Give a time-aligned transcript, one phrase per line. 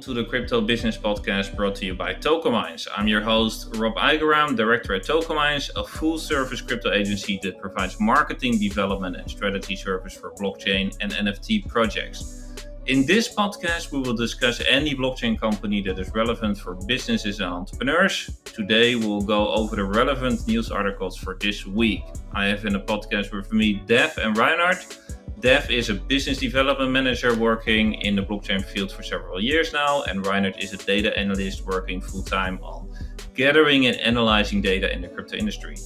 [0.00, 2.86] to the Crypto Business Podcast brought to you by TokenMinds.
[2.96, 7.98] I'm your host, Rob Eijgenraam, director at TokenMinds, a full service crypto agency that provides
[7.98, 12.54] marketing, development, and strategy service for blockchain and NFT projects.
[12.86, 17.52] In this podcast, we will discuss any blockchain company that is relevant for businesses and
[17.52, 18.38] entrepreneurs.
[18.44, 22.04] Today, we'll go over the relevant news articles for this week.
[22.32, 24.96] I have in the podcast with me Dev and Reinhart.
[25.40, 30.02] Dev is a business development manager working in the blockchain field for several years now,
[30.02, 32.92] and Reinhart is a data analyst working full time on
[33.34, 35.76] gathering and analyzing data in the crypto industry.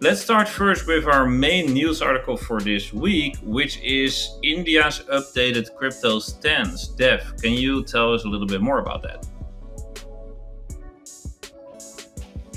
[0.00, 5.72] Let's start first with our main news article for this week, which is India's updated
[5.76, 6.88] crypto stance.
[6.88, 9.24] Dev, can you tell us a little bit more about that?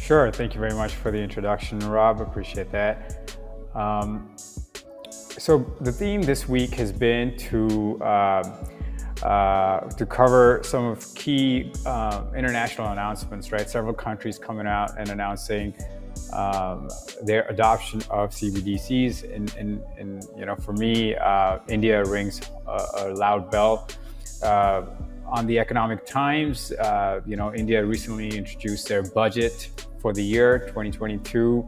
[0.02, 0.32] Sure.
[0.32, 2.22] Thank you very much for the introduction, Rob.
[2.22, 3.38] Appreciate that.
[3.76, 4.36] Um,
[5.44, 8.44] so the theme this week has been to uh,
[9.24, 13.52] uh, to cover some of key uh, international announcements.
[13.52, 15.74] Right, several countries coming out and announcing
[16.32, 16.90] um,
[17.24, 19.36] their adoption of CBDCs.
[19.36, 23.90] And, and, and you know, for me, uh, India rings a, a loud bell.
[24.42, 24.86] Uh,
[25.26, 30.60] on the Economic Times, uh, you know, India recently introduced their budget for the year
[30.68, 31.68] 2022.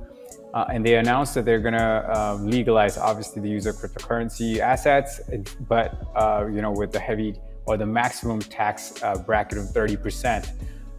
[0.56, 4.60] Uh, and they announced that they're going to um, legalize, obviously, the use of cryptocurrency
[4.60, 5.20] assets,
[5.68, 10.50] but uh, you know, with the heavy or the maximum tax uh, bracket of 30%,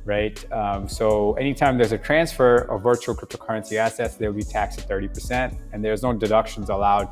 [0.05, 0.53] right?
[0.53, 5.57] Um, so anytime there's a transfer of virtual cryptocurrency assets, they'll be taxed at 30%,
[5.73, 7.09] and there's no deductions allowed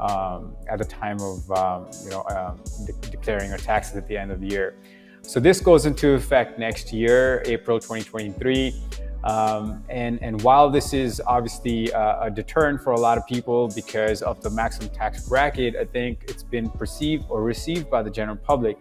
[0.00, 4.16] um, at the time of um, you know um, de- declaring your taxes at the
[4.16, 4.76] end of the year.
[5.20, 8.74] So this goes into effect next year, April 2023.
[9.24, 13.68] Um, and, and while this is obviously a, a, deterrent for a lot of people
[13.68, 18.10] because of the maximum tax bracket, I think it's been perceived or received by the
[18.10, 18.78] general public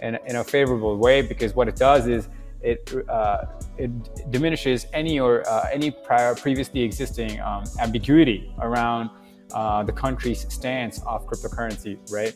[0.00, 2.28] in, in a favorable way because what it does is
[2.62, 3.44] it, uh,
[3.76, 9.10] it diminishes any or uh, any prior previously existing um, ambiguity around
[9.52, 12.34] uh, the country's stance of cryptocurrency, right?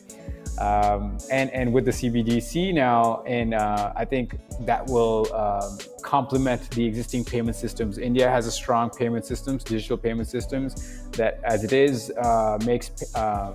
[0.59, 6.69] Um, and and with the CBDC now, and uh, I think that will um, complement
[6.71, 7.97] the existing payment systems.
[7.97, 13.13] India has a strong payment systems, digital payment systems that, as it is, uh, makes
[13.15, 13.53] uh,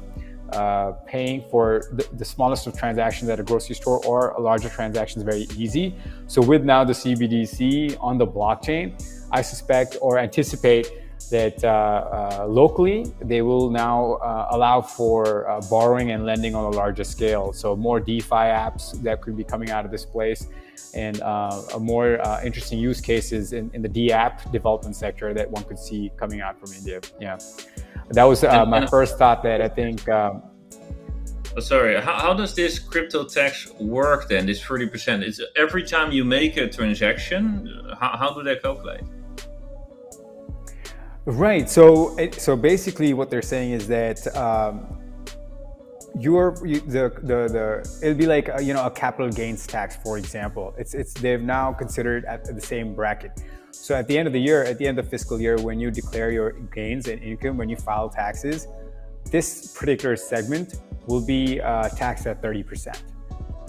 [0.52, 4.68] uh, paying for the, the, smallest of transactions at a grocery store or a larger
[4.68, 5.94] transaction is very easy.
[6.26, 10.90] So with now the CBDC on the blockchain, I suspect or anticipate
[11.30, 16.64] that uh, uh, locally they will now uh, allow for uh, borrowing and lending on
[16.64, 17.52] a larger scale.
[17.52, 20.48] So more DeFi apps that could be coming out of this place,
[20.94, 25.34] and uh, a more uh, interesting use cases in, in the D app development sector
[25.34, 27.00] that one could see coming out from India.
[27.20, 27.38] Yeah,
[28.10, 29.42] that was my first thought.
[29.42, 30.08] That I think.
[30.08, 30.42] Um,
[31.54, 34.46] Oh, sorry, how, how does this crypto tax work then?
[34.46, 35.20] This 30%?
[35.20, 37.68] It's every time you make a transaction,
[38.00, 39.02] how, how do they calculate?
[41.24, 41.70] Right.
[41.70, 44.98] So, so basically, what they're saying is that um,
[46.18, 49.96] your you, the, the the it'll be like a, you know a capital gains tax,
[49.96, 50.74] for example.
[50.76, 53.40] It's it's they've now considered at the same bracket.
[53.70, 55.90] So at the end of the year, at the end of fiscal year, when you
[55.90, 58.66] declare your gains and income, when you file taxes,
[59.30, 60.74] this particular segment
[61.06, 63.00] will be uh, taxed at 30%,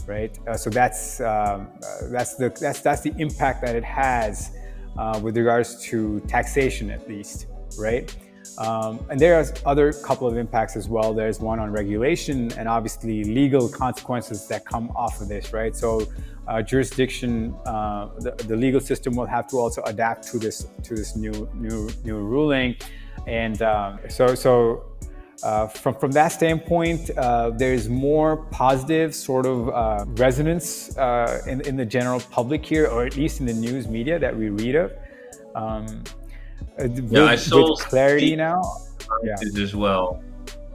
[0.05, 0.37] right?
[0.47, 4.51] Uh, so that's um, uh, that's the that's that's the impact that it has
[4.97, 8.15] uh, with regards to taxation, at least, right?
[8.57, 11.13] Um, and there are other couple of impacts as well.
[11.13, 15.75] There's one on regulation and obviously legal consequences that come off of this, right?
[15.75, 16.07] So
[16.47, 20.93] uh, jurisdiction, uh, the, the, legal system will have to also adapt to this to
[20.93, 22.75] this new new new ruling,
[23.27, 24.83] and um, so so
[25.43, 31.61] uh, from, from that standpoint, uh, there's more positive sort of uh, resonance uh, in,
[31.61, 34.75] in the general public here, or at least in the news media that we read
[34.75, 34.93] of.
[35.55, 36.03] Um,
[36.79, 38.61] uh, yeah, I saw with clarity now.
[39.23, 39.35] Yeah.
[39.61, 40.23] As well.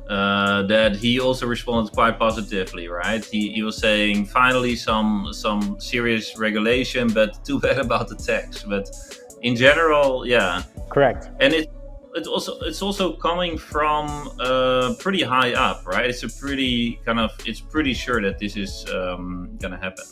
[0.09, 3.25] Uh, that he also responded quite positively, right?
[3.25, 8.63] He, he was saying finally some some serious regulation, but too bad about the tax.
[8.63, 8.89] But
[9.43, 11.31] in general, yeah, correct.
[11.41, 11.71] And it
[12.15, 16.07] it's also it's also coming from uh, pretty high up, right?
[16.07, 20.05] It's a pretty kind of it's pretty sure that this is um, gonna happen.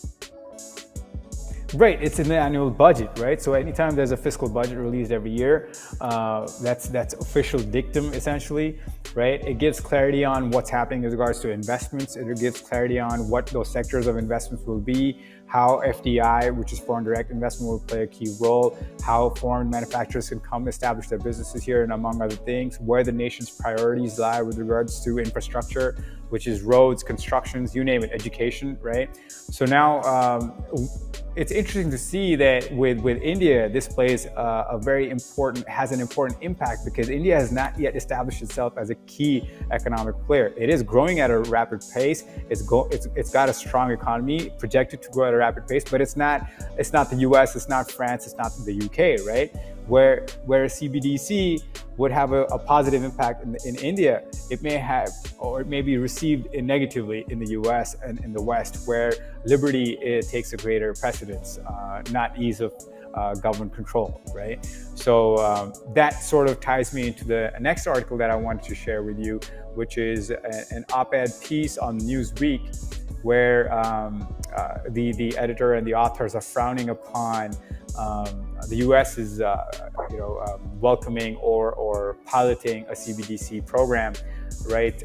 [1.74, 3.42] Right, it's in the annual budget, right?
[3.42, 5.68] So anytime there's a fiscal budget released every year,
[6.00, 8.78] uh, that's that's official dictum essentially,
[9.16, 9.42] right?
[9.44, 12.14] It gives clarity on what's happening in regards to investments.
[12.14, 16.78] It gives clarity on what those sectors of investments will be, how FDI, which is
[16.78, 21.18] foreign direct investment, will play a key role, how foreign manufacturers can come establish their
[21.18, 25.96] businesses here, and among other things, where the nation's priorities lie with regards to infrastructure,
[26.30, 29.08] which is roads, constructions, you name it, education, right?
[29.28, 30.52] So now um,
[31.36, 35.92] it's interesting to see that with, with India, this plays a, a, very important, has
[35.92, 40.54] an important impact because India has not yet established itself as a key economic player.
[40.56, 42.24] It is growing at a rapid pace.
[42.48, 45.84] It's go, it's, it's got a strong economy projected to grow at a rapid pace,
[45.84, 46.48] but it's not,
[46.78, 49.54] it's not the US, it's not France, it's not the UK, right?
[49.86, 51.62] where where CBDC
[51.96, 55.80] would have a, a positive impact in, in, India, it may have or it may
[55.80, 57.96] be received negatively in the U.S.
[58.04, 59.14] and in the West, where
[59.46, 62.74] liberty takes a greater precedence, uh, not ease of
[63.16, 64.64] uh, government control, right?
[64.94, 68.74] So um, that sort of ties me into the next article that I wanted to
[68.74, 69.40] share with you,
[69.74, 75.86] which is a, an op-ed piece on Newsweek, where um, uh, the the editor and
[75.86, 77.52] the authors are frowning upon
[77.98, 79.16] um, the U.S.
[79.16, 79.64] is, uh,
[80.10, 84.12] you know, um, welcoming or or piloting a CBDC program,
[84.68, 85.02] right?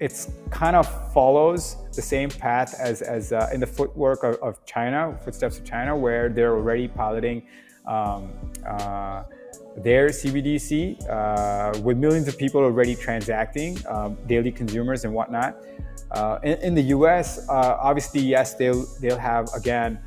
[0.00, 4.64] It's kind of follows the same path as, as uh, in the footwork of, of,
[4.64, 7.46] China, footsteps of China, where they're already piloting
[7.86, 8.32] um,
[8.66, 9.24] uh,
[9.76, 15.56] their CBDC uh, with millions of people already transacting, um, daily consumers and whatnot.
[16.12, 20.00] Uh, in, in, the U.S., uh, obviously, yes, they'll they'll have again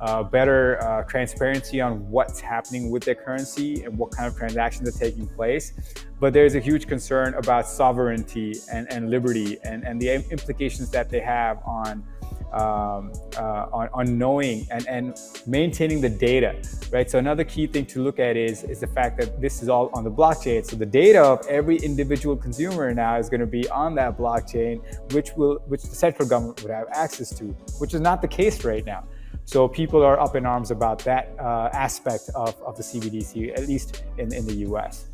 [0.00, 4.88] uh, better uh, transparency on what's happening with their currency and what kind of transactions
[4.88, 5.72] are taking place.
[6.18, 11.10] But there's a huge concern about sovereignty and, and liberty and, and the implications that
[11.10, 12.04] they have on
[12.52, 16.60] um, uh, on, on, knowing and, and maintaining the data,
[16.90, 17.08] right?
[17.08, 19.88] So another key thing to look at is, is the fact that this is all
[19.94, 20.66] on the blockchain.
[20.66, 24.82] So the data of every individual consumer now is going to be on that blockchain,
[25.12, 27.44] which will which the central government would have access to,
[27.78, 29.04] which is not the case right now.
[29.50, 33.66] So people are up in arms about that uh, aspect of, of the CBDC, at
[33.66, 35.06] least in, in the US.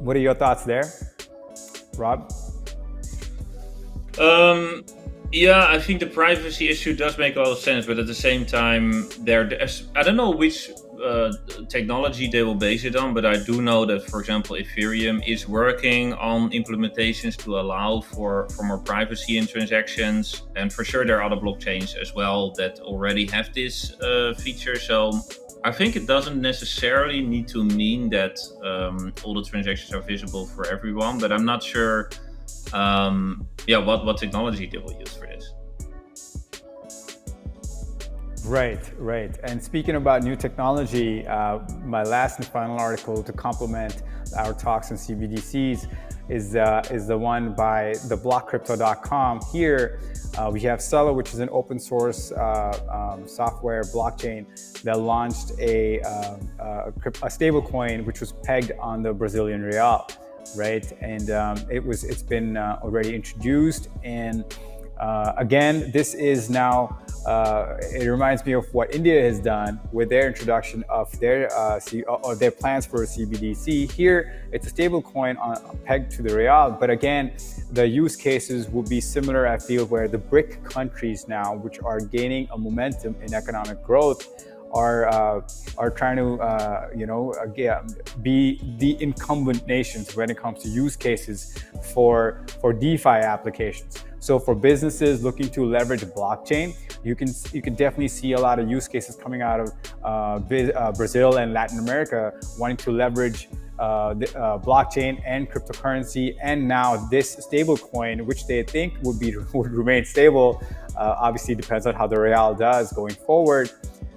[0.00, 0.90] What are your thoughts there,
[1.96, 2.32] Rob?
[4.18, 4.84] Um,
[5.30, 8.14] yeah, I think the privacy issue does make a lot of sense, but at the
[8.16, 9.48] same time, there,
[9.94, 10.72] I don't know which
[11.04, 11.32] uh,
[11.68, 15.46] technology they will base it on, but I do know that, for example, Ethereum is
[15.46, 20.42] working on implementations to allow for, for more privacy in transactions.
[20.56, 24.78] And for sure, there are other blockchains as well that already have this uh, feature.
[24.78, 25.20] So
[25.64, 30.46] I think it doesn't necessarily need to mean that um, all the transactions are visible
[30.46, 32.10] for everyone, but I'm not sure.
[32.72, 35.52] Um, yeah, what, what technology they will use for this.
[38.44, 39.34] Right, right.
[39.44, 44.02] And speaking about new technology, uh, my last and final article to complement
[44.36, 45.88] our talks on CBDCs
[46.28, 49.40] is, uh, is the one by theblockcrypto.com.
[49.50, 49.98] Here
[50.36, 54.44] uh, we have Celo, which is an open source uh, um, software blockchain
[54.82, 56.92] that launched a, um, a,
[57.22, 60.06] a stable coin which was pegged on the Brazilian real,
[60.54, 60.92] right?
[61.00, 64.44] And um, it was, it's been uh, already introduced and
[64.98, 70.08] uh, again, this is now, uh, it reminds me of what India has done with
[70.08, 71.80] their introduction of their, uh,
[72.22, 73.90] or their plans for a CBDC.
[73.90, 77.32] Here, it's a stable coin on, pegged to the real, but again,
[77.72, 82.00] the use cases will be similar, I feel, where the BRIC countries now, which are
[82.00, 84.28] gaining a momentum in economic growth,
[84.74, 85.40] are uh,
[85.78, 87.86] are trying to uh, you know again,
[88.22, 91.56] be the incumbent nations when it comes to use cases
[91.94, 94.04] for for DeFi applications.
[94.24, 98.58] So for businesses looking to leverage blockchain, you can you can definitely see a lot
[98.58, 99.68] of use cases coming out of
[100.02, 106.36] uh, uh Brazil and Latin America wanting to leverage uh, the, uh, blockchain and cryptocurrency,
[106.42, 110.62] and now this stable coin, which they think would be would remain stable.
[110.96, 113.70] Uh, obviously, depends on how the real does going forward.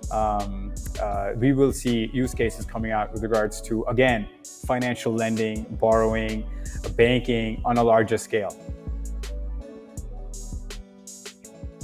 [0.09, 4.29] Um, uh, we will see use cases coming out with regards to again
[4.65, 6.45] financial lending, borrowing,
[6.95, 8.55] banking on a larger scale.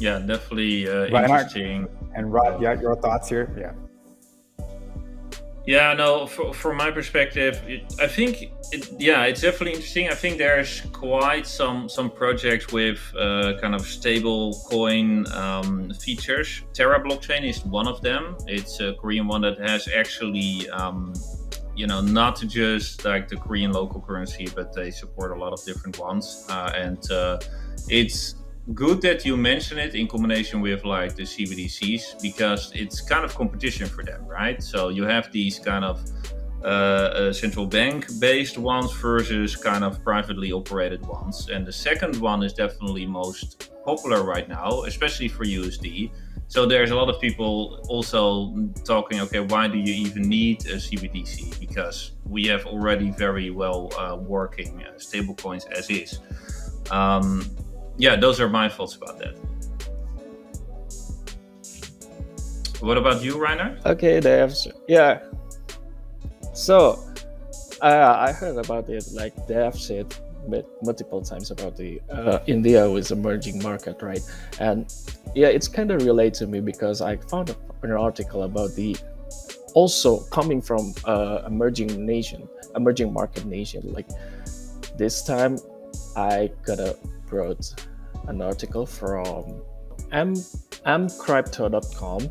[0.03, 1.88] Yeah, definitely uh, interesting.
[2.13, 3.48] And Rob, yeah, your thoughts here?
[3.57, 3.72] Yeah.
[5.65, 10.10] Yeah, no, for, from my perspective, it, I think, it, yeah, it's definitely interesting.
[10.10, 16.63] I think there's quite some some projects with uh, kind of stable coin um, features.
[16.74, 18.36] Terra blockchain is one of them.
[18.45, 21.13] It's a Korean one that has actually, um,
[21.77, 25.63] you know, not just like the Korean local currency, but they support a lot of
[25.63, 26.45] different ones.
[26.50, 27.39] Uh, and uh,
[27.88, 28.42] it's
[28.74, 33.36] good that you mention it in combination with like the CBDCs because it's kind of
[33.36, 34.63] competition for them, right?
[34.63, 36.01] So you have these kind of
[36.63, 41.50] uh, uh, central bank based ones versus kind of privately operated ones.
[41.50, 46.12] And the second one is definitely most popular right now, especially for USD.
[46.48, 48.55] so there's a lot of people also
[48.86, 51.60] talking, okay, why do you even need a CBDC?
[51.60, 56.20] Because we have already very well uh, working uh, stablecoins as is.
[56.91, 57.43] Um,
[57.97, 59.35] yeah, those are my thoughts about that.
[62.81, 63.83] What about you, Reiner?
[63.85, 65.19] Okay, there's yeah.
[66.53, 67.00] So,
[67.81, 69.05] uh, I heard about it.
[69.13, 70.13] Like have said
[70.81, 74.21] multiple times about the uh, India is emerging market, right?
[74.59, 74.93] And
[75.35, 78.97] yeah, it's kind of related to me because I found an article about the
[79.73, 83.81] also coming from uh, emerging nation, emerging market nation.
[83.93, 84.07] Like
[84.97, 85.57] this time,
[86.15, 87.74] I got a brought
[88.27, 89.62] an article from
[90.12, 90.34] m
[90.86, 92.29] mcrypto.com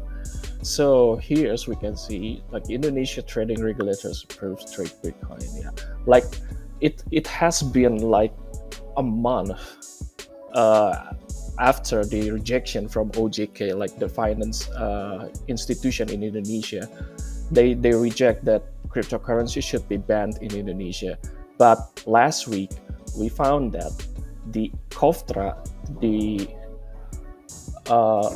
[0.63, 5.43] so here, as we can see, like Indonesia trading regulators approves trade Bitcoin.
[5.59, 5.71] Yeah,
[6.07, 6.25] like
[6.81, 8.33] it it has been like
[8.97, 9.59] a month
[10.55, 11.15] uh,
[11.59, 16.89] after the rejection from OJK, like the finance uh, institution in Indonesia.
[17.51, 21.19] They they reject that cryptocurrency should be banned in Indonesia.
[21.59, 22.71] But last week
[23.17, 23.93] we found that
[24.51, 25.57] the KOFTRA,
[26.01, 26.49] the
[27.91, 28.31] uh,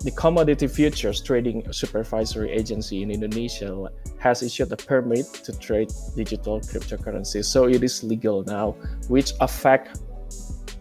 [0.00, 6.60] the Commodity Futures Trading Supervisory Agency in Indonesia has issued a permit to trade digital
[6.60, 7.44] cryptocurrency.
[7.44, 8.76] So it is legal now,
[9.08, 9.98] which affect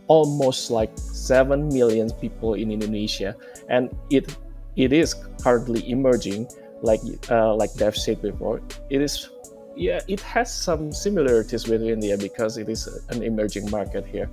[0.08, 3.36] almost like 7 million people in Indonesia
[3.70, 4.38] and it
[4.76, 6.48] it is currently emerging
[6.82, 7.02] like
[7.32, 9.30] uh, like Dev said before it is
[9.76, 14.30] yeah it has some similarities with India because it is an emerging market here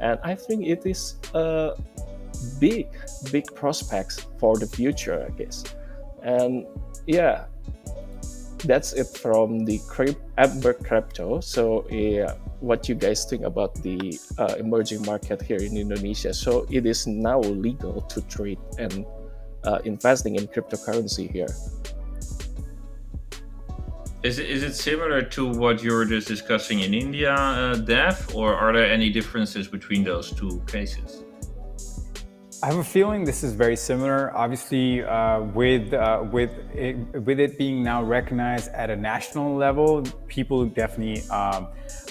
[0.00, 1.72] and I think it is a
[2.58, 2.88] big
[3.30, 5.62] big prospects for the future i guess
[6.22, 6.66] and
[7.06, 7.44] yeah
[8.64, 11.42] that's it from the AMBCrypto.
[11.42, 16.32] So, yeah, what you guys think about the uh, emerging market here in Indonesia?
[16.32, 19.04] So, it is now legal to trade and
[19.64, 21.48] uh, investing in cryptocurrency here.
[24.22, 28.30] Is it, is it similar to what you were just discussing in India, uh, Dev,
[28.36, 31.24] or are there any differences between those two cases?
[32.62, 34.32] I have a feeling this is very similar.
[34.36, 36.94] Obviously, uh, with uh, with it,
[37.26, 41.66] with it being now recognized at a national level, people definitely, um,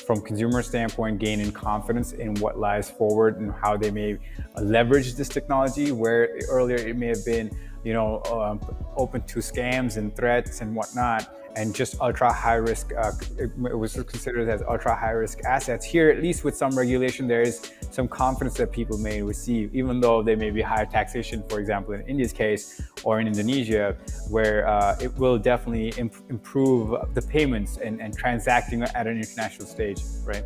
[0.06, 4.18] from consumer standpoint, gain in confidence in what lies forward and how they may
[4.62, 5.94] leverage this technology.
[5.94, 7.50] Where earlier it may have been,
[7.86, 8.60] you know, um,
[8.98, 13.94] open to scams and threats and whatnot and just ultra high risk, uh, it was
[13.94, 15.86] considered as ultra high risk assets.
[15.86, 20.00] Here, at least with some regulation, there is some confidence that people may receive, even
[20.00, 23.98] though they may be higher taxation, for example, in India's case or in Indonesia,
[24.30, 29.68] where uh, it will definitely imp- improve the payments and, and transacting at an international
[29.68, 30.44] stage, right?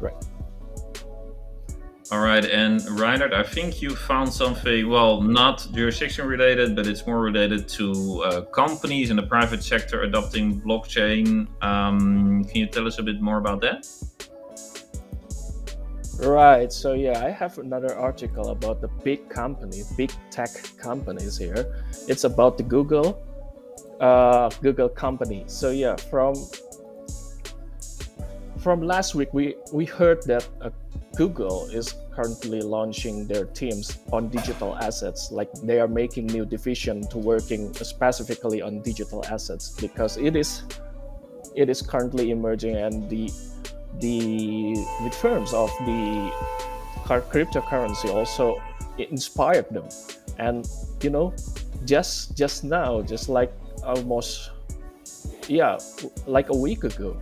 [0.00, 0.14] Right.
[2.10, 7.06] All right, and Reinhart, I think you found something, well, not jurisdiction related, but it's
[7.06, 11.46] more related to uh, companies in the private sector adopting blockchain.
[11.62, 13.86] Um, can you tell us a bit more about that?
[16.20, 20.48] Right, so yeah, I have another article about the big companies, big tech
[20.78, 21.84] companies here.
[22.08, 23.22] It's about the Google,
[24.00, 25.44] uh, Google company.
[25.46, 26.34] So yeah, from
[28.58, 30.70] from last week, we we heard that uh,
[31.18, 35.32] Google is currently launching their teams on digital assets.
[35.32, 40.62] Like they are making new division to working specifically on digital assets because it is
[41.56, 43.26] it is currently emerging and the
[43.98, 46.30] the the terms of the
[47.04, 48.62] cryptocurrency also
[48.98, 49.88] inspired them
[50.38, 50.68] and
[51.02, 51.34] you know
[51.84, 53.50] just just now just like
[53.82, 54.50] almost
[55.48, 55.78] yeah
[56.26, 57.16] like a week ago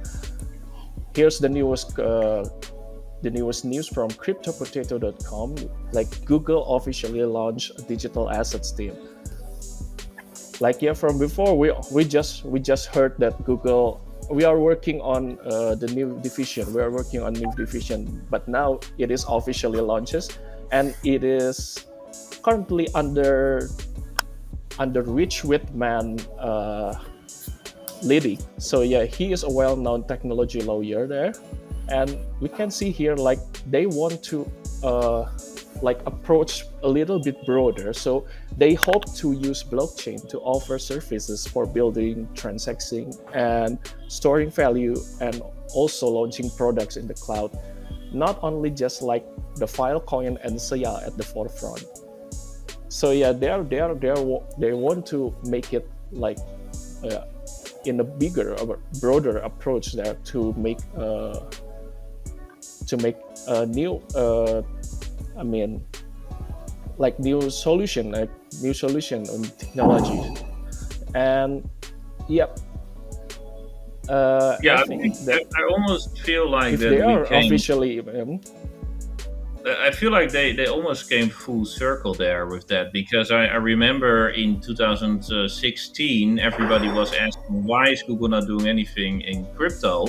[1.15, 2.45] here's the newest uh,
[3.27, 5.49] the newest news from cryptopotato.com
[5.91, 8.95] like google officially launched a digital assets team.
[10.61, 15.01] Like yeah from before we we just we just heard that google we are working
[15.03, 16.73] on uh, the new division.
[16.75, 20.31] We are working on new division but now it is officially launches
[20.71, 21.85] and it is
[22.47, 23.69] currently under
[24.79, 26.95] under Rich Widmann uh,
[28.07, 31.35] leading so yeah he is a well-known technology lawyer there
[31.89, 33.39] and we can see here like
[33.71, 34.51] they want to
[34.83, 35.27] uh,
[35.83, 37.93] like approach a little bit broader.
[37.93, 38.27] So
[38.57, 43.79] they hope to use blockchain to offer services for building transacting and
[44.09, 45.43] storing value and
[45.75, 47.57] also launching products in the cloud.
[48.13, 49.27] Not only just like
[49.57, 51.85] the filecoin and Sia at the forefront.
[52.89, 56.39] So yeah they're they're they're they want to make it like
[57.05, 57.27] uh,
[57.85, 61.41] in a bigger or broader approach there to make uh,
[62.87, 63.17] to make
[63.49, 64.63] a new uh,
[65.39, 65.85] i mean
[66.99, 68.31] like new solution, like
[68.63, 70.41] new solution on technology,
[71.15, 71.69] and
[72.29, 72.59] yep.
[74.09, 78.01] Uh, yeah, I, I think that I almost feel like they are came, officially.
[78.01, 78.41] Um,
[79.67, 83.57] I feel like they, they almost came full circle there with that because I, I
[83.57, 90.07] remember in 2016 everybody was asking why is Google not doing anything in crypto,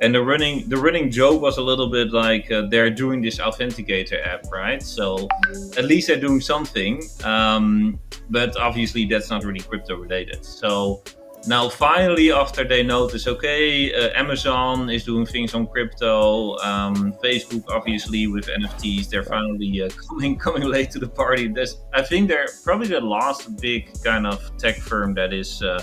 [0.00, 3.38] and the running the running joke was a little bit like uh, they're doing this
[3.38, 4.82] authenticator app right?
[4.82, 5.28] So
[5.76, 7.98] at least they're doing something um,
[8.30, 10.44] but obviously that's not really crypto related.
[10.44, 11.02] So
[11.46, 17.62] now finally after they notice okay uh, amazon is doing things on crypto um, facebook
[17.68, 21.46] obviously with nfts they're finally uh, coming coming late to the party.
[21.46, 25.82] There's, i think they're probably the last big kind of tech firm that is uh,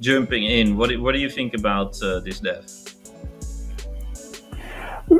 [0.00, 0.76] jumping in.
[0.76, 2.66] What, do, what do you think about uh, this dev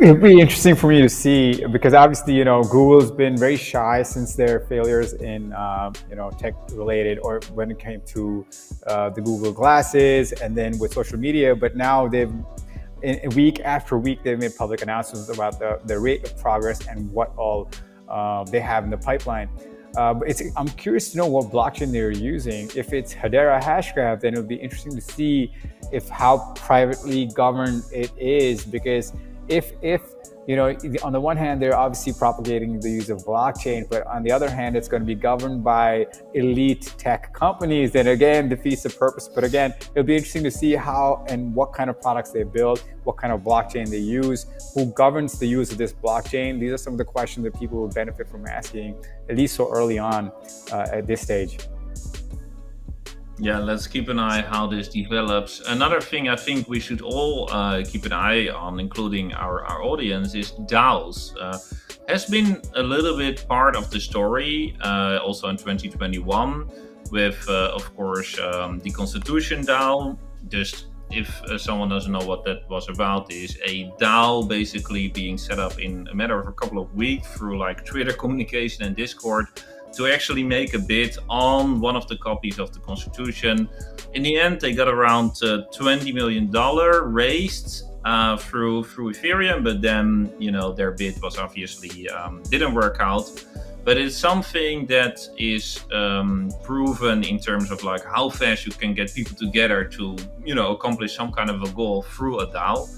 [0.00, 4.02] It'd be interesting for me to see because obviously, you know, Google's been very shy
[4.02, 8.46] since their failures in, um, you know, tech related or when it came to
[8.86, 11.56] uh, the Google glasses and then with social media.
[11.56, 12.32] But now they've,
[13.02, 17.10] in, week after week, they've made public announcements about the, the rate of progress and
[17.12, 17.70] what all
[18.08, 19.48] uh, they have in the pipeline.
[19.96, 20.14] Uh,
[20.56, 22.70] I'm curious to know what blockchain they're using.
[22.76, 25.54] If it's Hedera Hashgraph, then it'll be interesting to see
[25.90, 29.14] if how privately governed it is because
[29.48, 30.02] if if
[30.46, 34.22] you know on the one hand they're obviously propagating the use of blockchain but on
[34.22, 37.92] the other hand it's going to be governed by elite tech companies.
[37.92, 41.72] Then again defeats the purpose but again it'll be interesting to see how and what
[41.72, 45.70] kind of products they build what kind of blockchain they use who governs the use
[45.70, 46.58] of this blockchain.
[46.58, 49.72] These are some of the questions that people will benefit from asking at least so
[49.72, 50.32] early on
[50.72, 51.58] uh, at this stage
[53.38, 55.60] yeah, let's keep an eye how this develops.
[55.68, 59.82] Another thing I think we should all uh, keep an eye on, including our, our
[59.82, 61.36] audience, is DAOs.
[61.38, 61.58] Uh,
[62.08, 66.70] has been a little bit part of the story uh, also in 2021
[67.10, 70.16] with, uh, of course, um, the Constitution DAO.
[70.48, 75.36] Just if uh, someone doesn't know what that was about, is a DAO basically being
[75.36, 78.96] set up in a matter of a couple of weeks through like Twitter communication and
[78.96, 79.46] Discord
[79.96, 83.68] to actually make a bid on one of the copies of the Constitution.
[84.14, 89.82] In the end, they got around uh, $20 million raised uh, through through Ethereum, but
[89.82, 93.26] then you know their bid was obviously um, didn't work out.
[93.84, 98.94] But it's something that is um, proven in terms of like how fast you can
[98.94, 102.88] get people together to you know accomplish some kind of a goal through a DAO.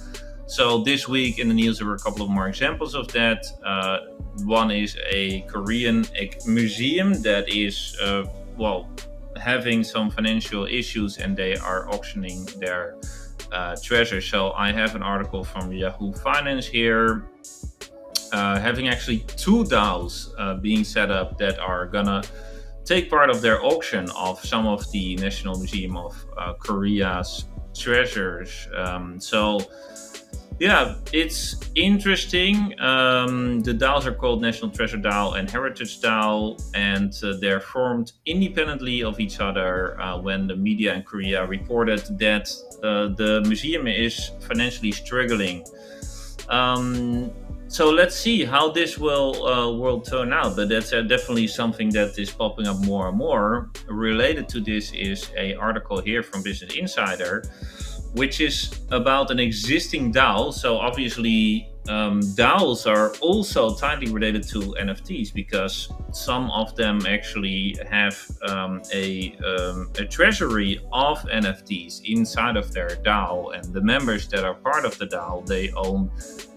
[0.49, 3.45] So this week in the news, there were a couple of more examples of that.
[3.63, 3.99] Uh,
[4.45, 6.07] one is a Korean
[6.47, 8.25] museum that is, uh,
[8.57, 8.89] well,
[9.37, 12.97] having some financial issues and they are auctioning their
[13.53, 14.23] uh, treasure.
[14.23, 17.27] So I have an article from Yahoo Finance here.
[18.33, 22.23] Uh, having actually two DAOs uh, being set up that are gonna
[22.87, 28.67] take part of their auction of some of the National Museum of uh, Korea's treasures.
[28.75, 29.61] Um, so
[30.59, 32.79] yeah, it's interesting.
[32.81, 38.13] Um, the DAOs are called National Treasure DAO and Heritage DAO, and uh, they're formed
[38.27, 42.51] independently of each other uh, when the media in Korea reported that
[42.83, 45.65] uh, the museum is financially struggling.
[46.49, 47.31] Um,
[47.69, 50.57] so let's see how this will uh, will turn out.
[50.57, 53.71] But that's uh, definitely something that is popping up more and more.
[53.87, 57.45] Related to this is a article here from Business Insider
[58.15, 60.53] which is about an existing DAO.
[60.53, 67.77] So obviously, um, DAOs are also tightly related to NFTs because some of them actually
[67.89, 68.17] have
[68.47, 74.45] um, a, um, a treasury of NFTs inside of their DAO, and the members that
[74.45, 76.11] are part of the DAO they own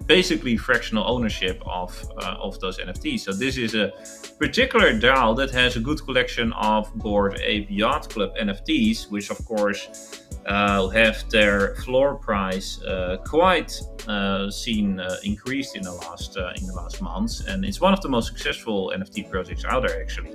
[0.08, 3.22] basically fractional ownership of uh, of those NFTs.
[3.22, 3.94] So this is a
[4.38, 9.44] particular DAO that has a good collection of Bored Ape Yacht Club NFTs, which of
[9.46, 16.38] course uh, have their floor price uh, quite uh, seen uh, increased in the last
[16.38, 19.84] uh, in the last months, and it's one of the most successful NFT projects out
[19.88, 20.34] there actually.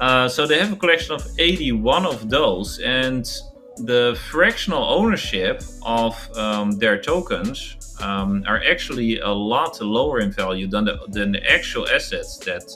[0.00, 3.30] Uh, so they have a collection of 81 of those, and
[3.76, 10.66] the fractional ownership of um, their tokens um, are actually a lot lower in value
[10.66, 12.66] than the, than the actual assets that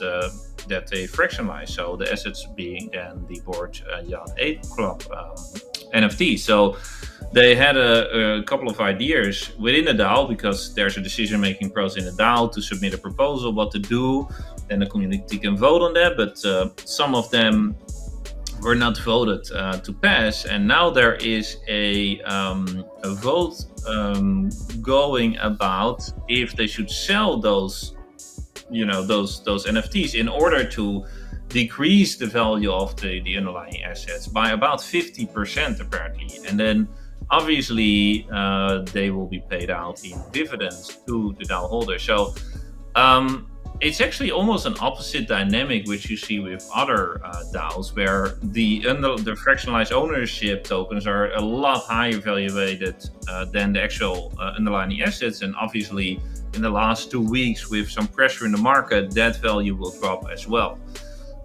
[0.67, 1.69] that they fractionalize.
[1.69, 5.35] So the assets being then the Bored Yacht Ape Club um,
[5.93, 6.39] NFT.
[6.39, 6.77] So
[7.31, 11.69] they had a, a, couple of ideas within the DAO because there's a decision making
[11.71, 14.27] process in the DAO to submit a proposal, what to do.
[14.67, 17.75] Then the community can vote on that, but uh, some of them
[18.61, 20.45] were not voted uh, to pass.
[20.45, 24.49] And now there is a, um, a vote um,
[24.81, 27.95] going about if they should sell those
[28.71, 31.05] you know those those NFTs in order to
[31.49, 36.29] decrease the value of the, the underlying assets by about 50% apparently.
[36.47, 36.87] And then
[37.29, 41.99] obviously uh, they will be paid out in dividends to the DAO holder.
[41.99, 42.33] So
[42.95, 43.49] um,
[43.81, 48.85] it's actually almost an opposite dynamic which you see with other uh, DAOs, where the
[48.87, 54.53] under, the fractionalized ownership tokens are a lot higher valuated uh, than the actual uh,
[54.57, 56.19] underlying assets, and obviously
[56.55, 60.29] in the last two weeks with some pressure in the market, that value will drop
[60.29, 60.77] as well.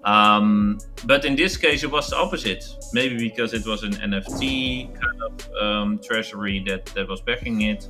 [0.04, 2.64] Um, but in this case, it was the opposite.
[2.92, 7.88] Maybe because it was an NFT kind of um, treasury that, that was backing it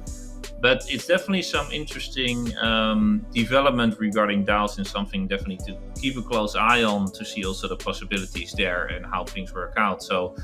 [0.65, 6.23] but it's definitely some interesting um, development regarding DAOs and something definitely to keep a
[6.23, 10.03] close eye on to see also the possibilities there and how things work out.
[10.03, 10.35] So,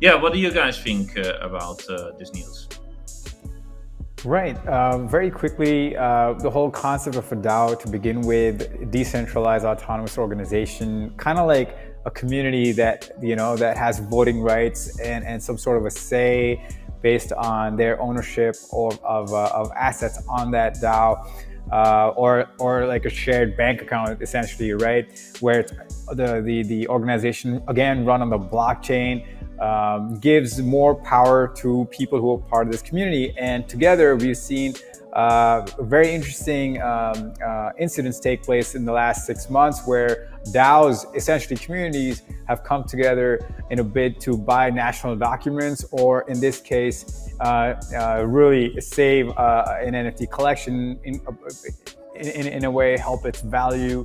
[0.00, 2.68] yeah, what do you guys think uh, about uh, this news?
[4.26, 4.56] Right.
[4.66, 10.18] Uh, very quickly, uh, the whole concept of a DAO to begin with, decentralized autonomous
[10.18, 15.40] organization, kind of like a community that you know that has voting rights and, and
[15.40, 16.60] some sort of a say
[17.02, 21.24] based on their ownership of, of, uh, of assets on that DAO.
[21.72, 25.64] Uh, or or like a shared bank account essentially right where
[26.12, 29.26] the, the the organization again run on the blockchain
[29.60, 34.36] um, gives more power to people who are part of this community and together we've
[34.36, 34.74] seen
[35.16, 41.06] uh, very interesting um, uh, incidents take place in the last six months where DAOs,
[41.16, 43.40] essentially communities, have come together
[43.70, 49.30] in a bid to buy national documents, or in this case, uh, uh really save
[49.38, 51.20] uh, an NFT collection in,
[52.14, 54.04] in, in, a way, help its value.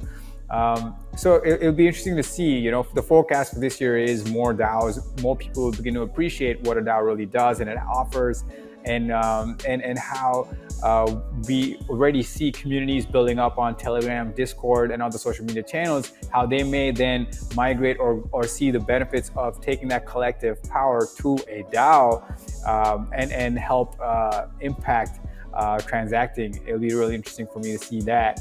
[0.52, 2.58] Um, so it, will be interesting to see.
[2.58, 6.02] You know, the forecast for this year is more DAOs, more people will begin to
[6.02, 8.44] appreciate what a DAO really does and it offers,
[8.84, 10.50] and um, and and how
[10.84, 11.16] uh,
[11.48, 16.46] we already see communities building up on Telegram, Discord, and other social media channels, how
[16.46, 21.36] they may then migrate or, or see the benefits of taking that collective power to
[21.48, 25.20] a DAO um, and, and help uh, impact
[25.54, 26.60] uh, transacting.
[26.66, 28.40] It'll be really interesting for me to see that.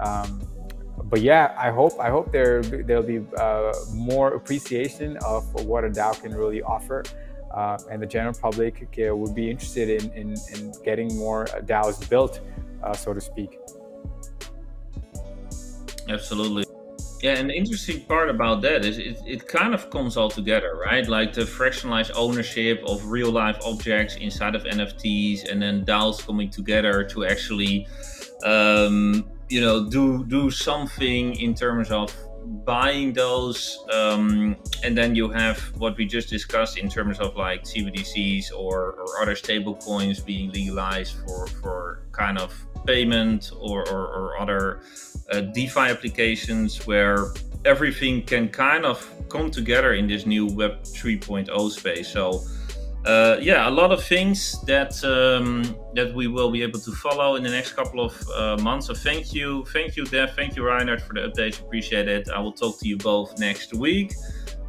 [0.00, 0.40] Um,
[1.04, 5.90] but yeah, I hope I hope there there'll be uh, more appreciation of what a
[5.90, 7.04] DAO can really offer
[7.56, 12.08] uh, and the general public uh, would be interested in, in, in getting more DAOs
[12.08, 12.40] built,
[12.82, 13.58] uh, so to speak.
[16.08, 16.64] Absolutely.
[17.22, 20.78] Yeah, and the interesting part about that is it, it kind of comes all together,
[20.84, 21.08] right?
[21.08, 26.50] Like the fractionalized ownership of real life objects inside of NFTs, and then DAOs coming
[26.50, 27.88] together to actually,
[28.44, 32.14] um, you know, do do something in terms of
[32.64, 37.64] buying those um, and then you have what we just discussed in terms of like
[37.64, 42.54] cbdc's or, or other stable coins being legalized for for kind of
[42.86, 44.80] payment or, or, or other
[45.32, 47.32] uh, defi applications where
[47.64, 52.08] everything can kind of come together in this new web 3.0 space.
[52.08, 52.42] So
[53.06, 57.36] uh, yeah, a lot of things that um, that we will be able to follow
[57.36, 58.88] in the next couple of uh, months.
[58.88, 61.60] So thank you, thank you, Dev, thank you, Reinhart, for the updates.
[61.60, 62.28] Appreciate it.
[62.28, 64.14] I will talk to you both next week,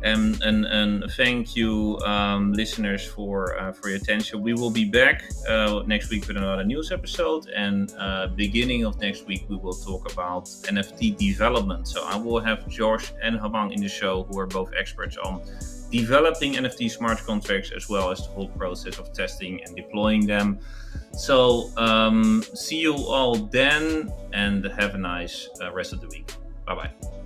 [0.04, 4.44] and and, and thank you, um, listeners, for uh, for your attention.
[4.44, 9.00] We will be back uh, next week with another news episode, and uh, beginning of
[9.00, 11.88] next week we will talk about NFT development.
[11.88, 15.42] So I will have Josh and Habang in the show, who are both experts on
[15.92, 20.60] developing NFT smart contracts as well as the whole process of testing and deploying them.
[21.14, 26.32] So, um, see you all then and have a nice uh, rest of the week.
[26.66, 27.17] Bye bye.